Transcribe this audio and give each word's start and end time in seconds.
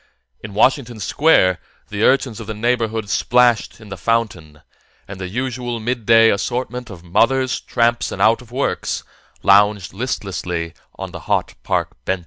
In 0.43 0.55
Washington 0.55 0.99
Square, 0.99 1.59
the 1.89 2.01
urchins 2.03 2.39
of 2.39 2.47
the 2.47 2.55
neighborhood 2.55 3.07
splashed 3.07 3.79
in 3.79 3.89
the 3.89 3.97
fountain, 3.97 4.63
and 5.07 5.21
the 5.21 5.27
usual 5.29 5.79
midday 5.79 6.31
assortment 6.31 6.89
of 6.89 7.03
mothers, 7.03 7.59
tramps 7.61 8.11
and 8.11 8.19
out 8.19 8.41
of 8.41 8.51
works 8.51 9.03
lounged 9.43 9.93
listlessly 9.93 10.73
on 10.95 11.11
the 11.11 11.19
hot 11.29 11.53
park 11.61 12.03
benches. 12.03 12.19